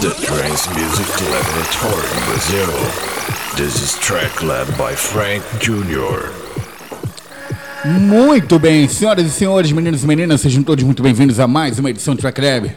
[0.00, 2.72] The Trance Music Laboratory Brazil.
[3.54, 6.32] This is Track Lab by Frank Jr.
[7.84, 11.90] Muito bem, senhoras e senhores, meninos e meninas, sejam todos muito bem-vindos a mais uma
[11.90, 12.74] edição do Track Lab.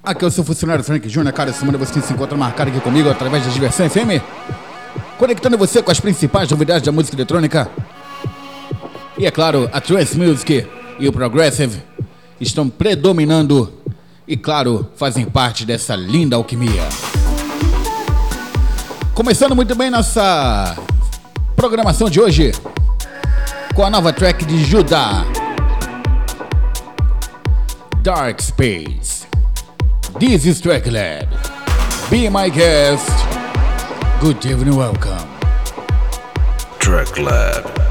[0.00, 1.32] Aqui é o seu funcionário Frank Jr.
[1.32, 4.22] Cada semana você se encontra marcado aqui comigo através da Diversão FM,
[5.18, 7.68] conectando você com as principais novidades da música eletrônica.
[9.18, 10.68] E é claro, a Trance Music
[11.00, 11.82] e o Progressive
[12.40, 13.82] estão predominando
[14.26, 16.82] e, claro, fazem parte dessa linda alquimia.
[19.14, 20.76] Começando muito bem nossa
[21.54, 22.52] programação de hoje
[23.74, 25.24] com a nova track de Judá,
[28.02, 29.26] Dark Space.
[30.18, 31.28] This is Track Lab.
[32.10, 33.10] Be my guest.
[34.20, 35.28] Good evening, welcome.
[36.78, 37.83] Track Lab.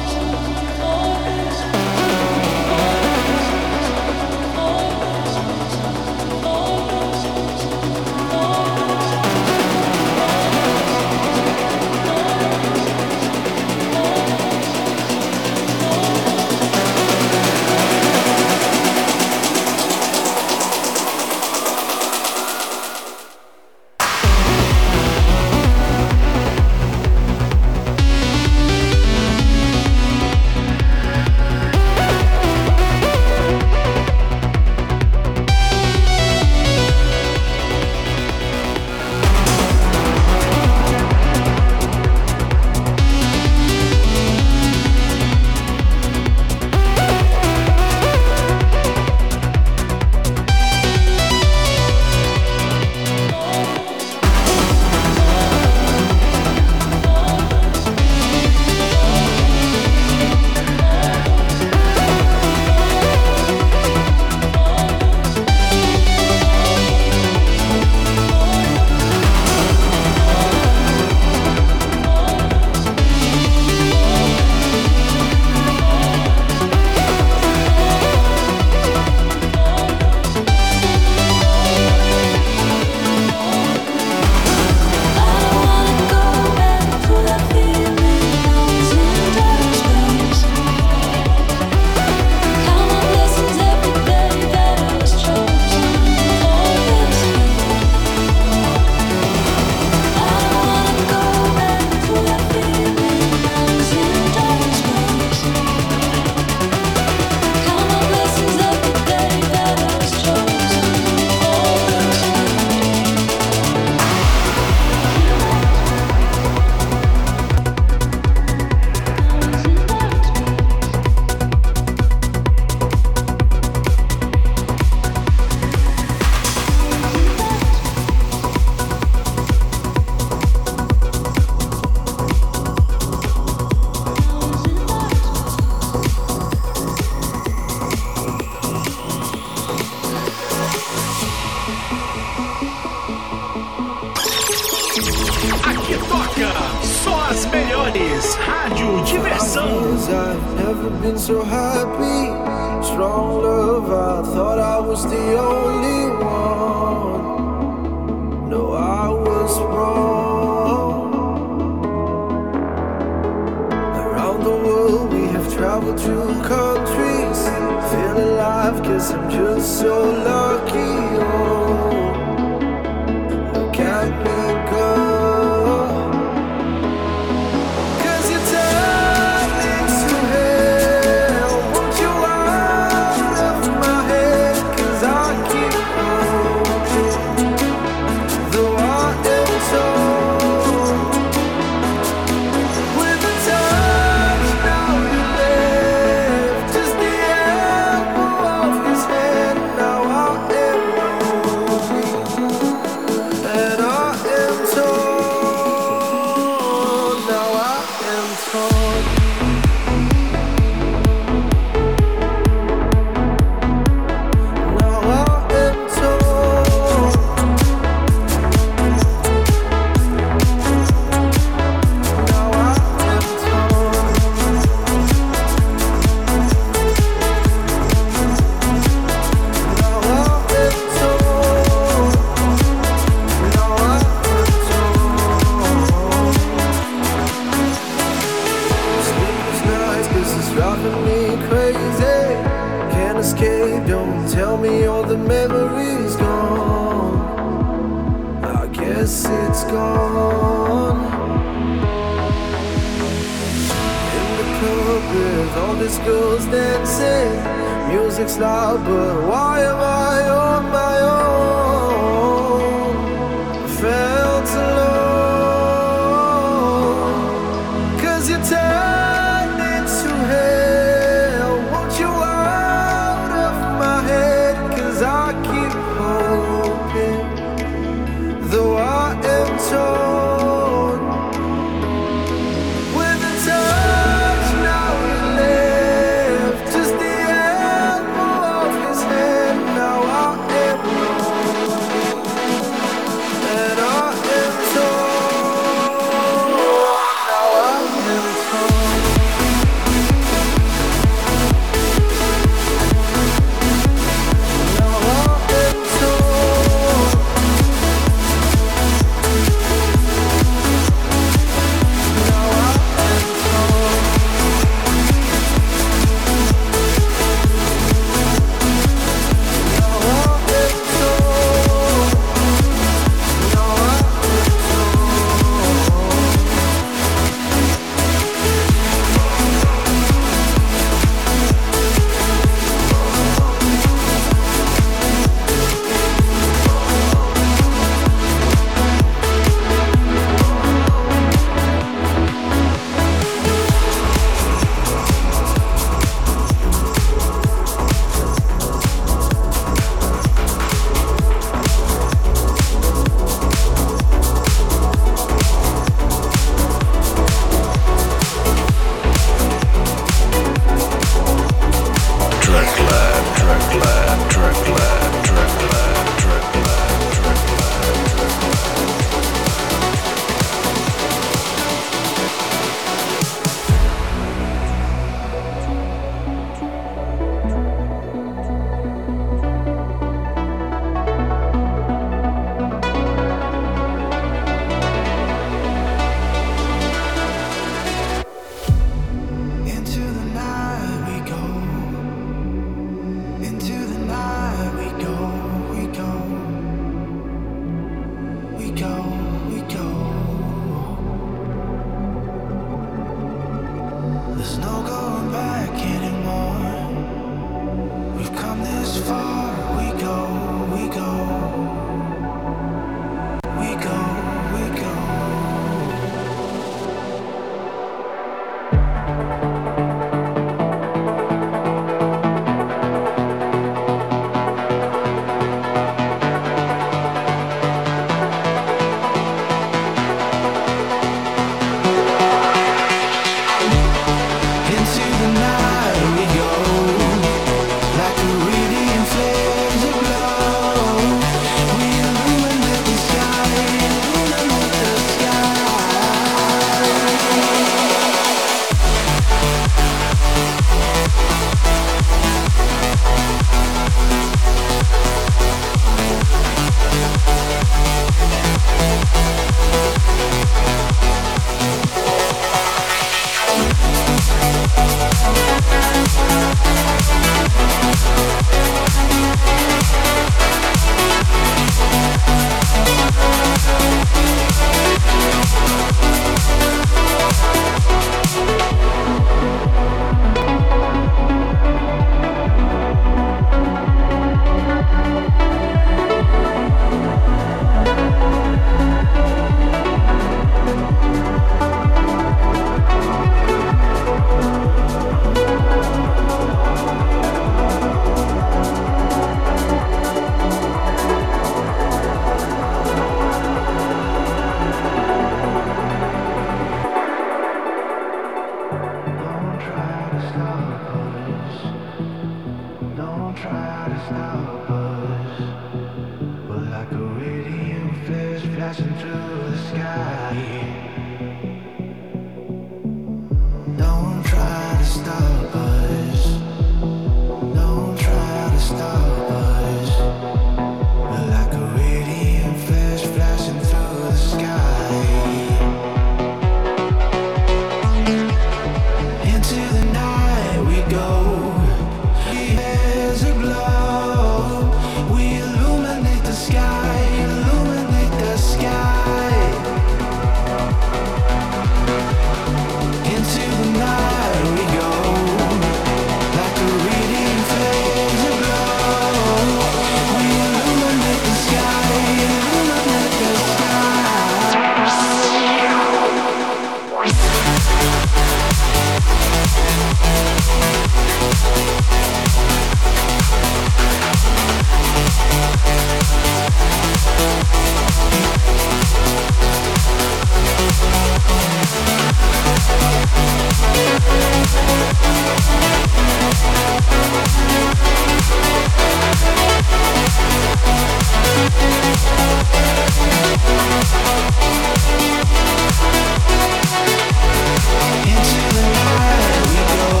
[598.03, 600.00] Into the night we go,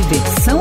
[0.00, 0.59] Diversão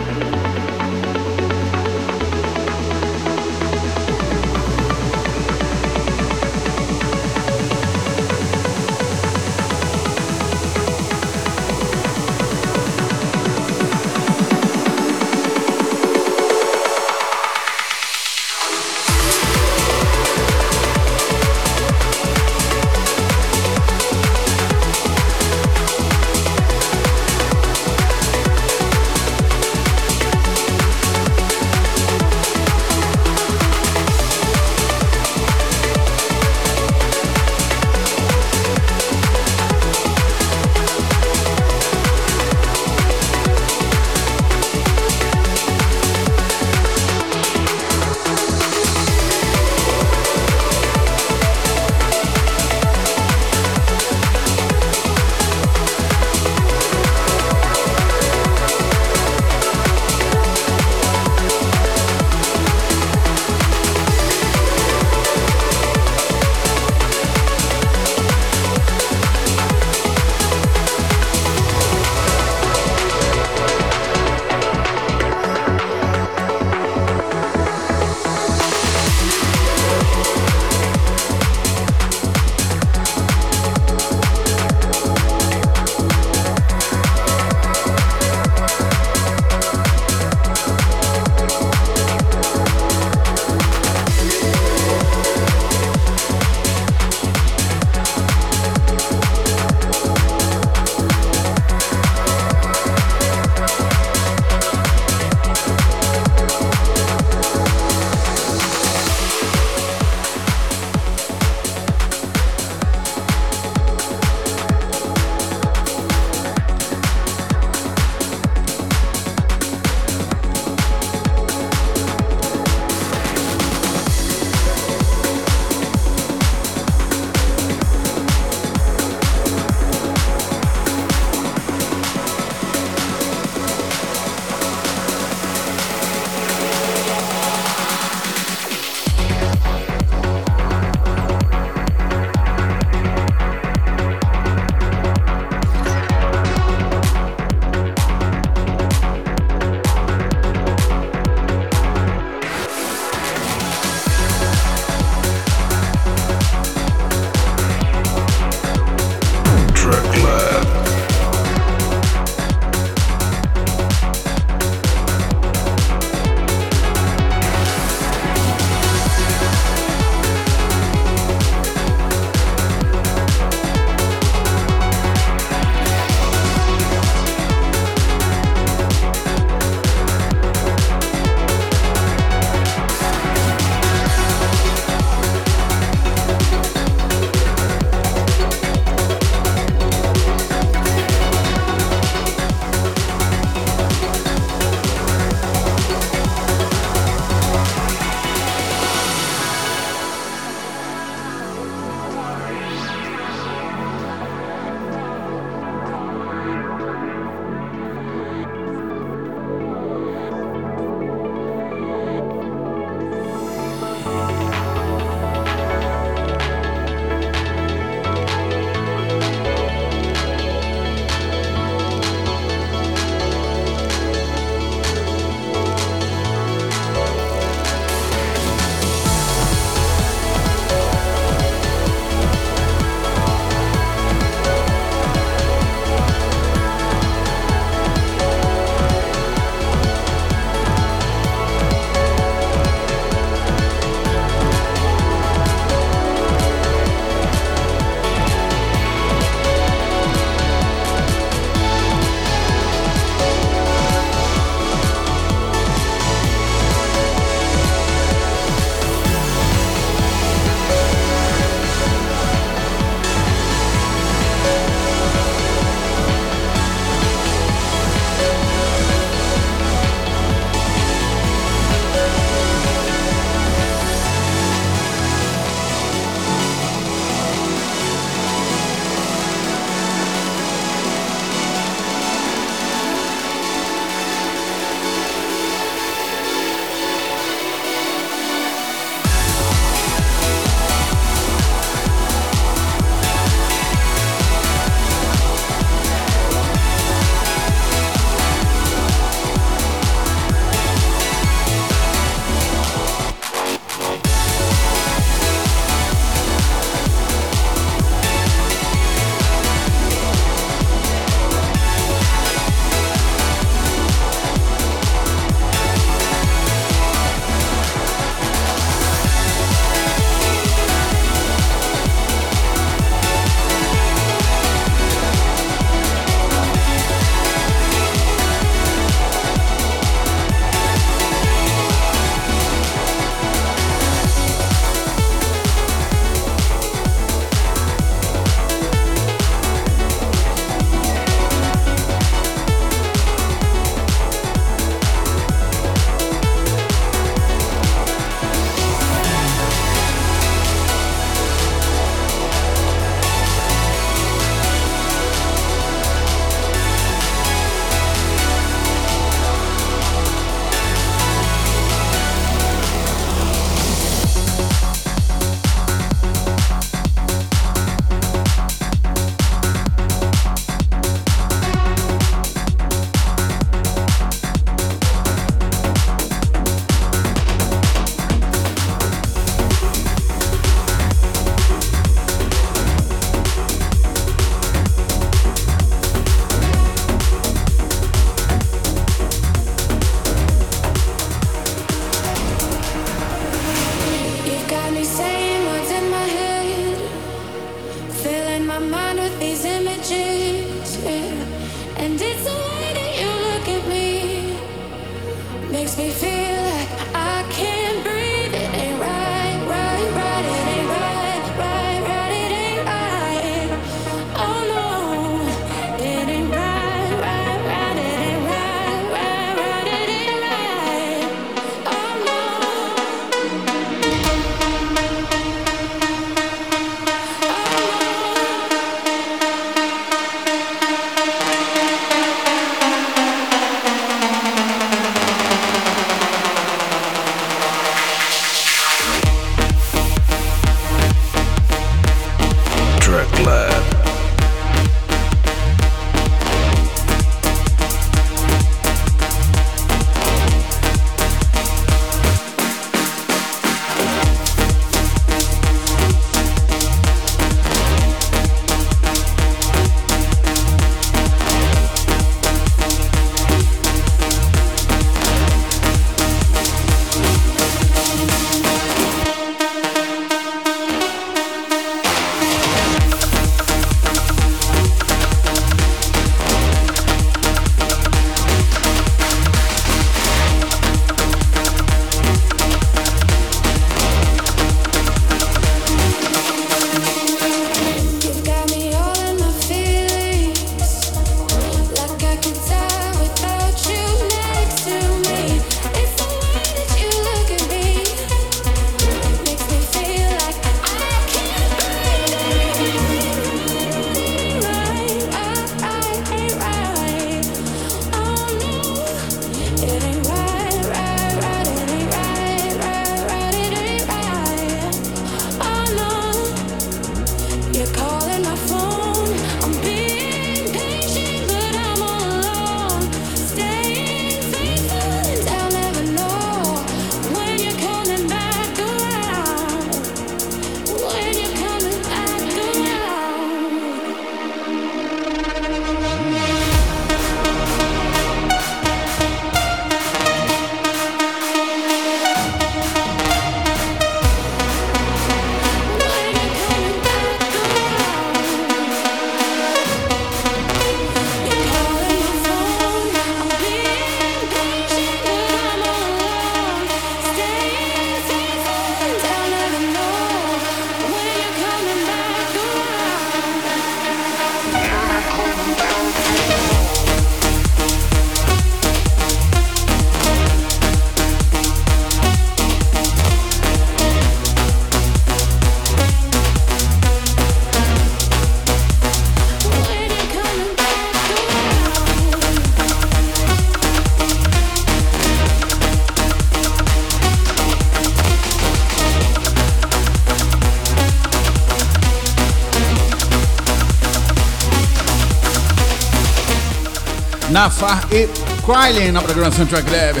[597.38, 598.08] Nafar e
[598.42, 600.00] Krylin na programação Track Lab.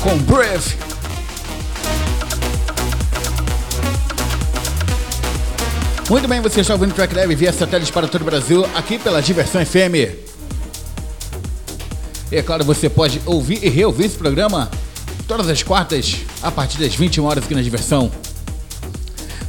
[0.00, 0.74] Com Brave.
[6.08, 9.20] Muito bem, você está ouvindo Track Lab via satélite para todo o Brasil, aqui pela
[9.20, 10.16] Diversão FM.
[12.32, 14.70] E é claro, você pode ouvir e reouvir esse programa
[15.28, 18.10] todas as quartas, a partir das 21 horas aqui na Diversão.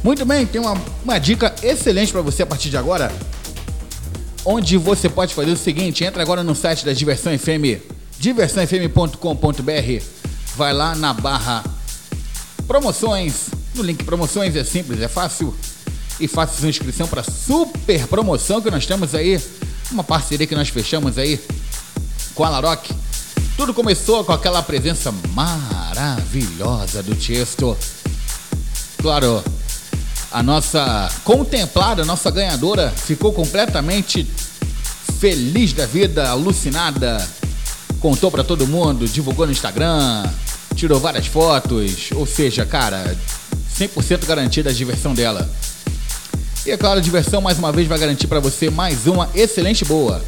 [0.04, 3.10] Muito bem, tem uma, uma dica excelente para você a partir de agora
[4.46, 7.82] onde você pode fazer o seguinte, entra agora no site da Diversão FM,
[8.16, 10.04] diversãofm.com.br,
[10.56, 11.64] vai lá na barra
[12.68, 15.52] promoções, no link promoções é simples, é fácil
[16.20, 19.40] e faça sua inscrição para super promoção que nós temos aí,
[19.90, 21.40] uma parceria que nós fechamos aí
[22.32, 22.94] com a Laroque.
[23.56, 27.76] Tudo começou com aquela presença maravilhosa do Tiesto.
[28.98, 29.42] Claro,
[30.36, 34.26] a nossa contemplada, a nossa ganhadora, ficou completamente
[35.18, 37.26] feliz da vida, alucinada.
[38.00, 40.28] Contou pra todo mundo, divulgou no Instagram,
[40.74, 42.10] tirou várias fotos.
[42.14, 43.16] Ou seja, cara,
[43.78, 45.50] 100% garantida a diversão dela.
[46.66, 49.86] E é claro, a diversão mais uma vez vai garantir pra você mais uma excelente
[49.86, 50.22] boa.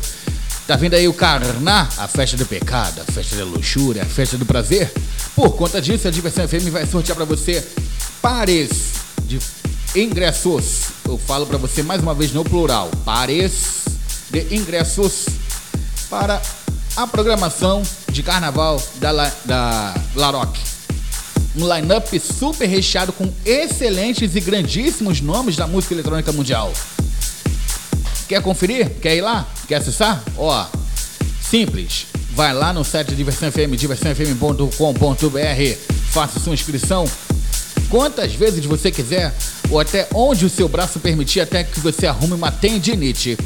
[0.67, 4.39] Tá vindo aí o Carná, a festa do pecado, a festa da luxúria, a festa
[4.39, 4.91] do prazer.
[5.37, 7.63] Por conta disso, a Diversão FM vai sortear pra você
[8.23, 8.71] pares
[9.27, 9.39] de
[10.03, 10.83] ingressos.
[11.05, 13.85] Eu falo pra você mais uma vez no plural, pares
[14.31, 15.27] de ingressos
[16.09, 16.41] para
[16.97, 20.61] a programação de carnaval da, La, da Laroque.
[21.57, 26.73] Um line-up super recheado com excelentes e grandíssimos nomes da música eletrônica mundial.
[28.29, 28.91] Quer conferir?
[29.01, 29.47] Quer ir lá?
[29.67, 30.23] Quer acessar?
[30.37, 30.67] Ó,
[31.41, 32.07] simples.
[32.35, 34.69] Vai lá no site Diversão FM, diversãofm.com.br,
[36.13, 37.05] faça sua inscrição
[37.89, 39.35] quantas vezes você quiser
[39.71, 43.37] ou até onde o seu braço permitir até que você arrume uma tendinite.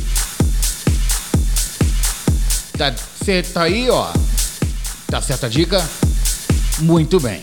[2.76, 4.12] Tá, cê tá aí, ó.
[5.08, 5.84] Tá certa a dica?
[6.78, 7.40] Muito bem.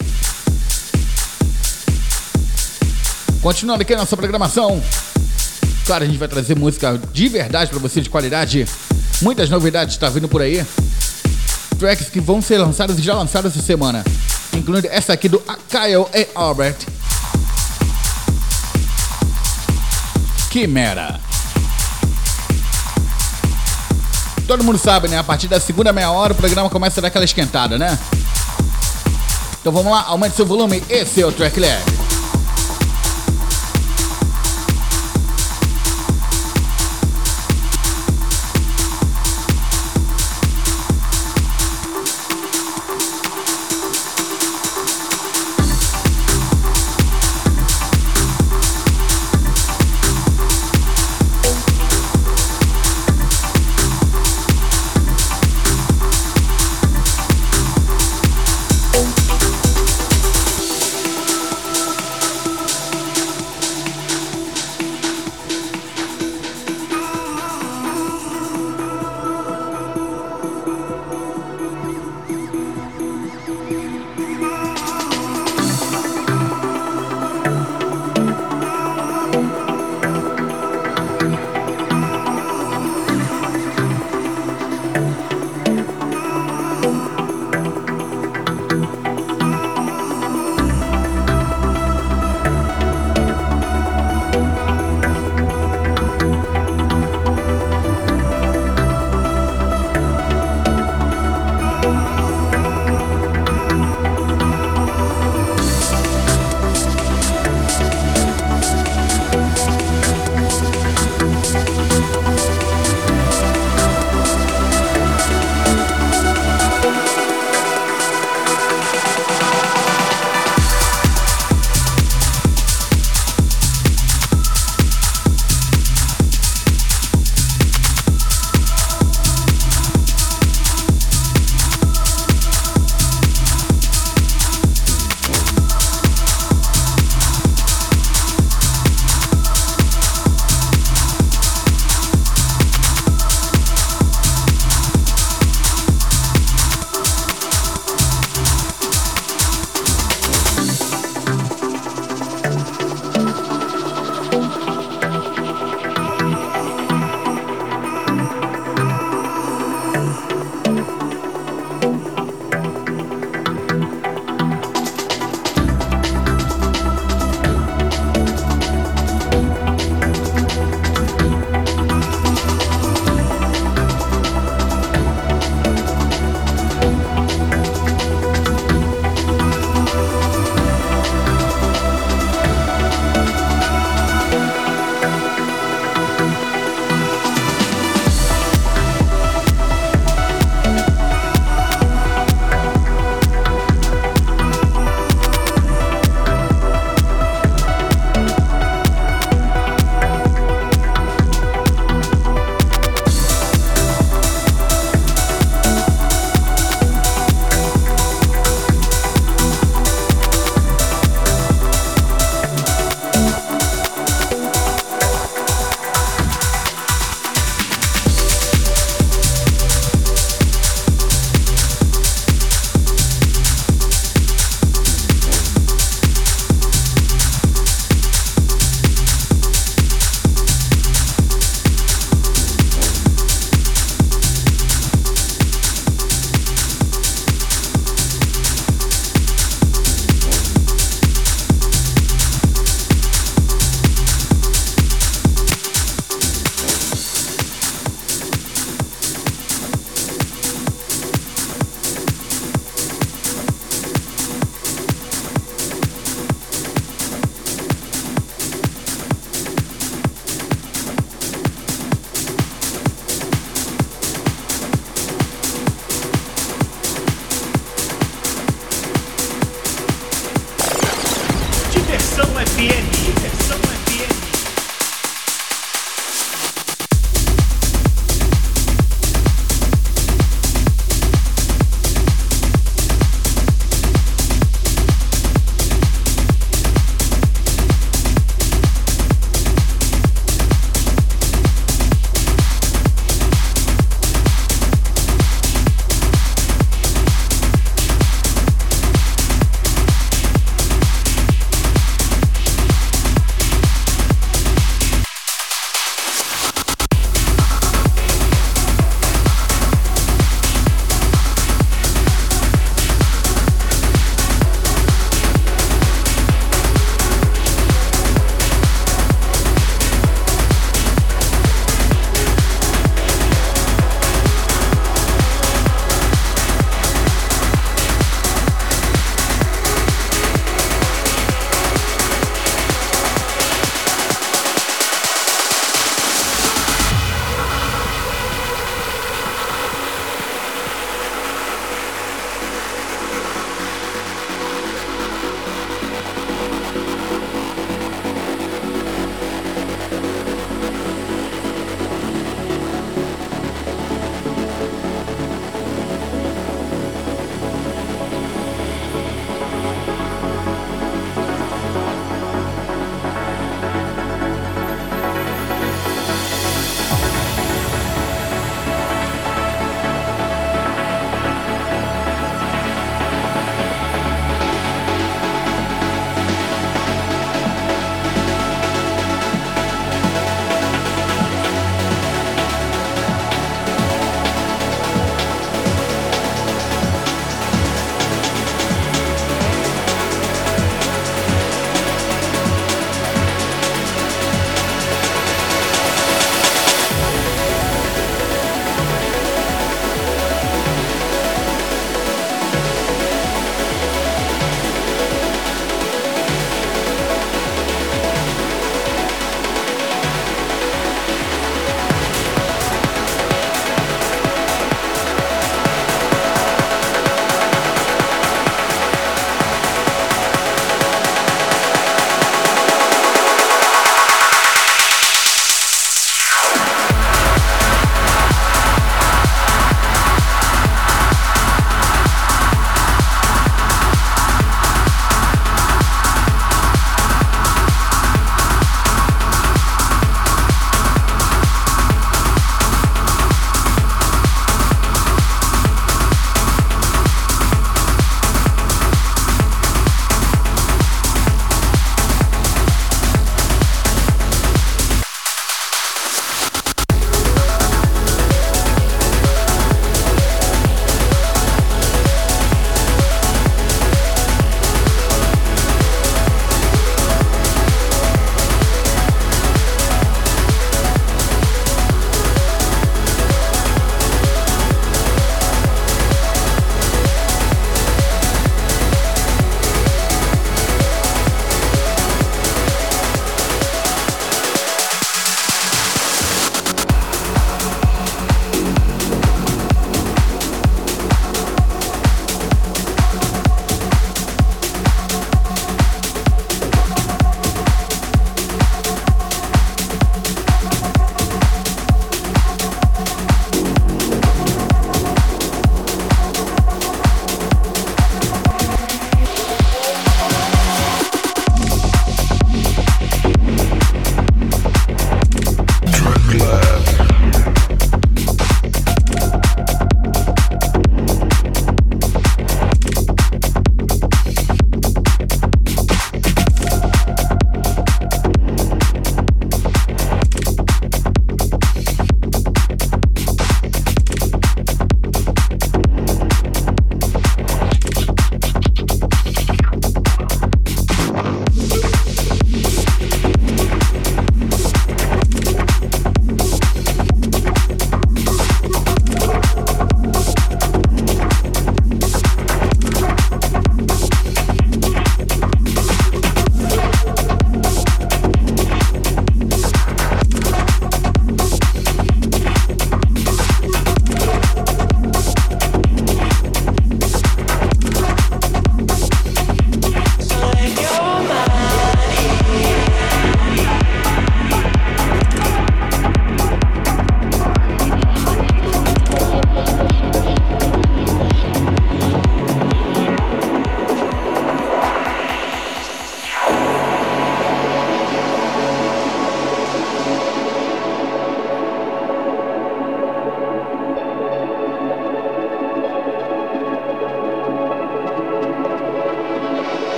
[3.41, 4.81] Continuando aqui a nossa programação.
[5.85, 8.67] Claro, a gente vai trazer música de verdade pra você, de qualidade.
[9.21, 10.65] Muitas novidades tá vindo por aí.
[11.77, 14.03] Tracks que vão ser lançadas e já lançadas essa semana.
[14.53, 16.77] Incluindo essa aqui do Kyle e Albert.
[20.49, 21.19] Quimera.
[24.47, 25.17] Todo mundo sabe, né?
[25.17, 27.97] A partir da segunda meia hora o programa começa a dar aquela esquentada, né?
[29.61, 30.83] Então vamos lá, aumente seu volume.
[30.89, 31.98] Esse é o Track Lab.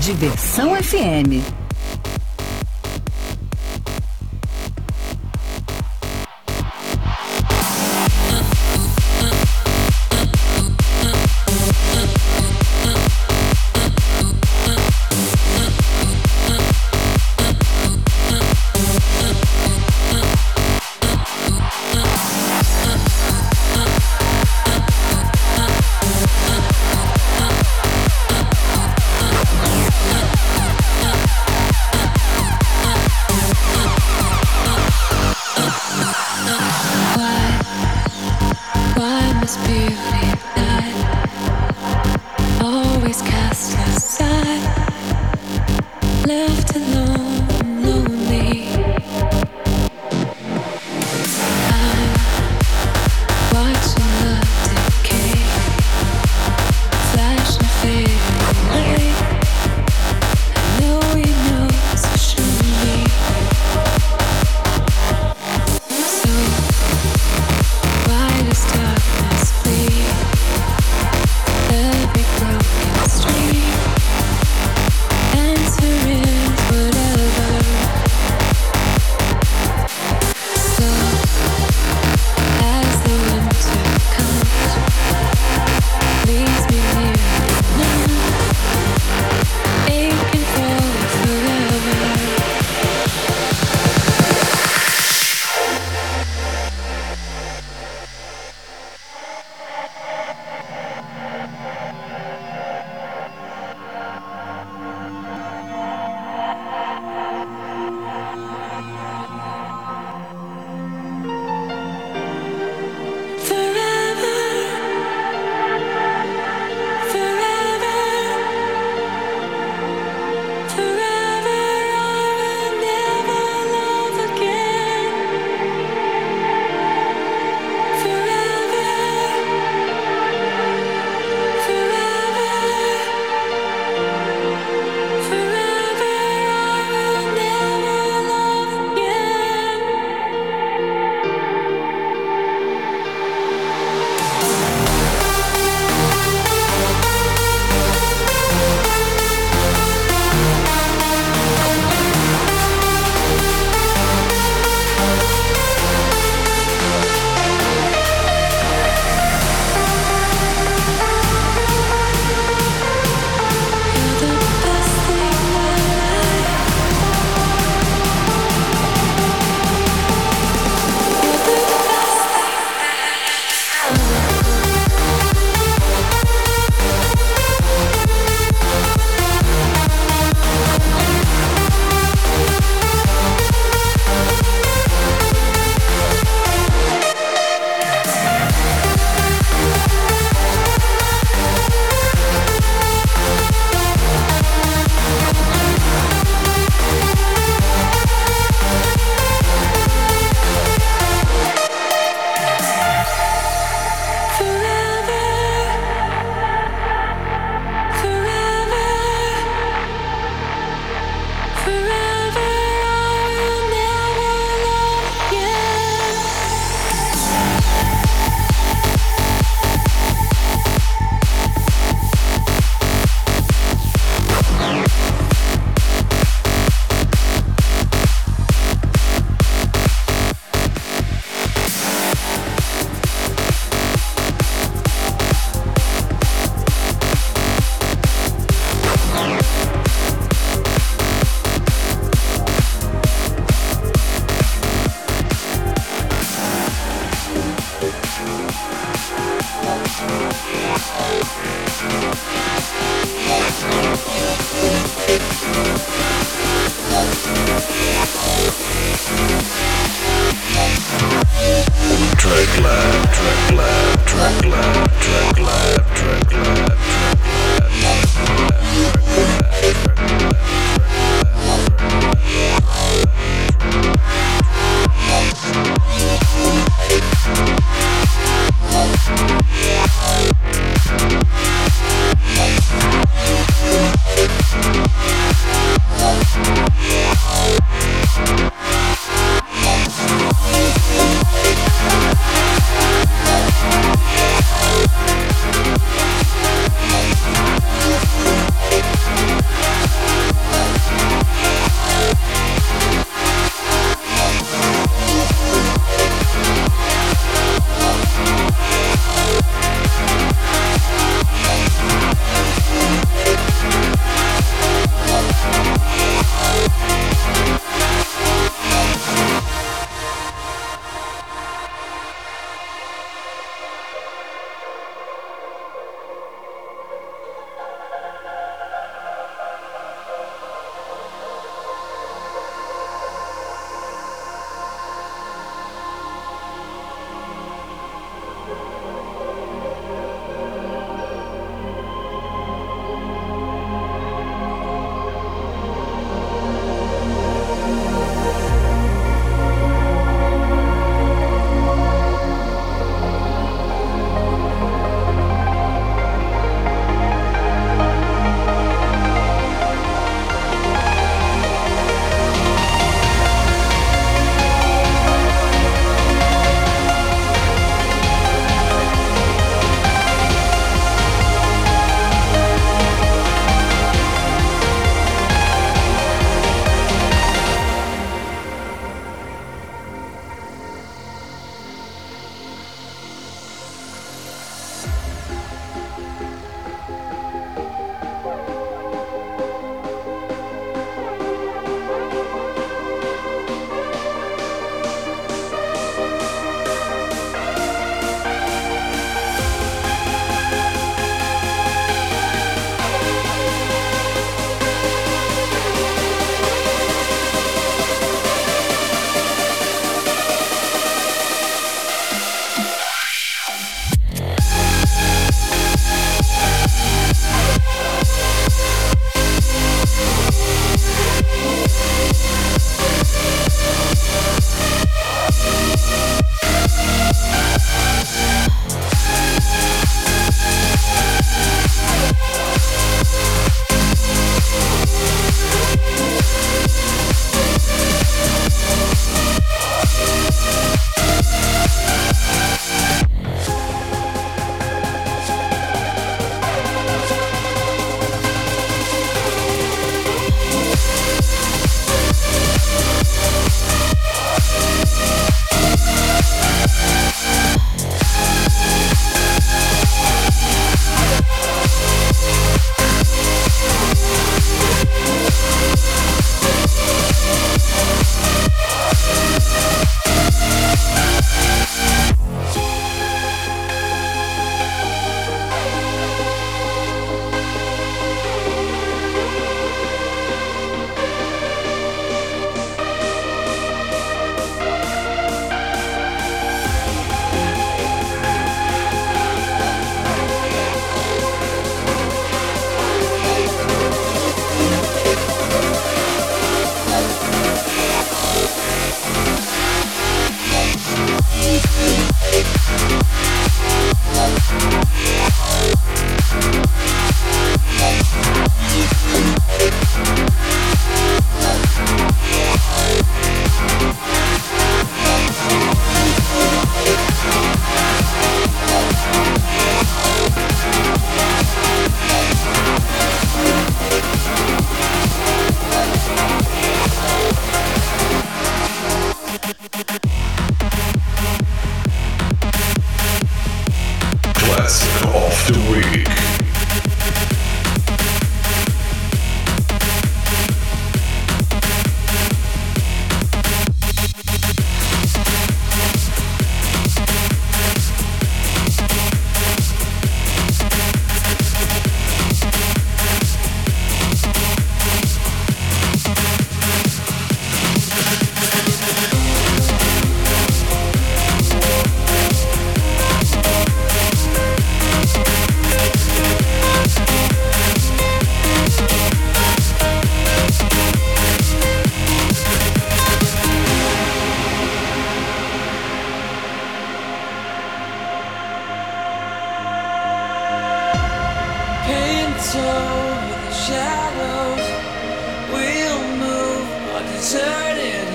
[0.00, 1.59] Diversão FM.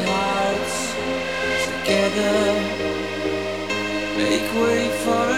[0.08, 0.96] Hearts
[1.68, 2.38] together.
[4.18, 5.35] Make way for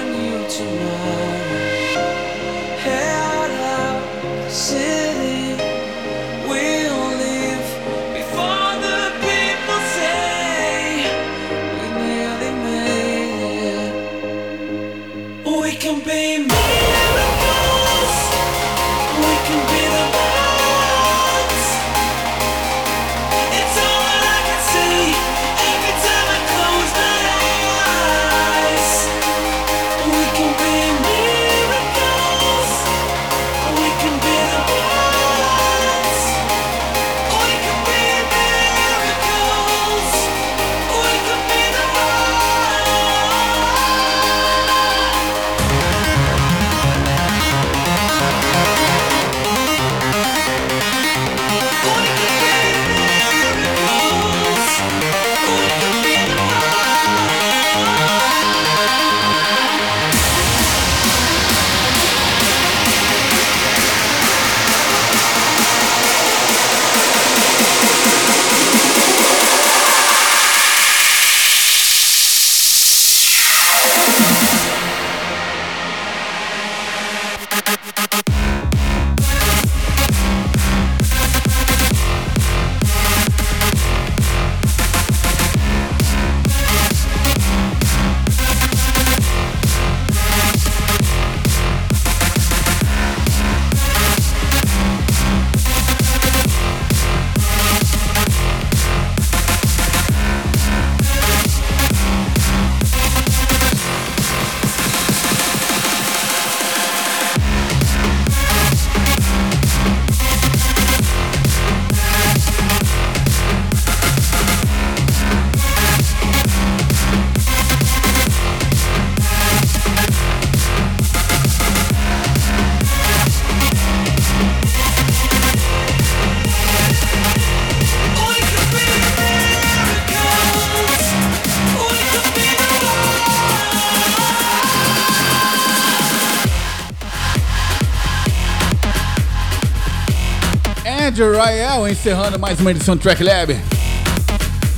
[141.77, 143.55] Royale encerrando mais uma edição do Track Lab.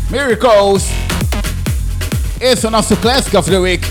[0.10, 0.86] Miracles.
[2.42, 3.88] Esse é o nosso Classic of the Week.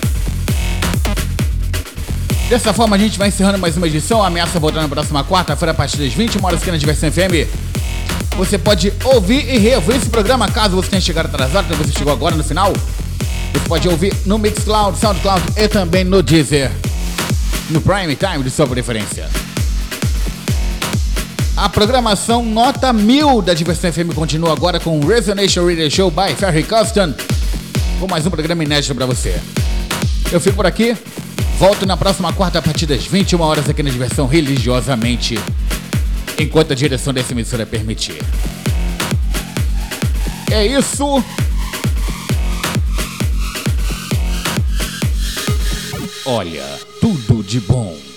[2.51, 4.23] Dessa forma a gente vai encerrando mais uma edição.
[4.23, 7.49] A ameaça voltando na próxima quarta-feira a partir das 21 horas aqui na Diversão FM.
[8.37, 12.13] Você pode ouvir e reouvir esse programa caso você tenha chegado atrasado, então você chegou
[12.13, 12.73] agora no final.
[12.75, 16.71] Você pode ouvir no Mixcloud, Soundcloud e também no Deezer.
[17.71, 19.29] No Prime Time de sua preferência.
[21.61, 26.33] A programação nota mil da Diversão FM continua agora com o Resonation Radio Show by
[26.37, 27.13] Ferry Custom,
[27.99, 29.41] com mais um programa inédito para você.
[30.31, 30.97] Eu fico por aqui,
[31.59, 35.37] volto na próxima quarta a partir das 21 horas aqui na Diversão Religiosamente,
[36.39, 38.23] enquanto a direção dessa emissora permitir.
[40.53, 41.25] É isso.
[46.25, 46.65] Olha,
[47.01, 48.08] tudo de bom.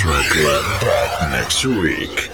[0.00, 2.30] Track Lab back next week.